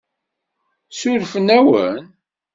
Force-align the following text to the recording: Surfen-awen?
Surfen-awen? 0.99 1.97